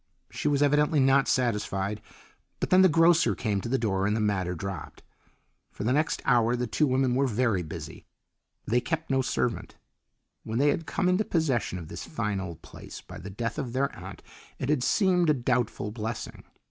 [0.31, 2.01] She was evidently not satisfied,
[2.59, 5.03] but then the grocer came to the door and the matter dropped.
[5.71, 8.07] For the next hour the two women were very busy.
[8.65, 9.77] They kept no servant.
[10.43, 13.73] When they had come into possession of this fine old place by the death of
[13.73, 14.23] their aunt
[14.57, 16.45] it had seemed a doubtful blessing.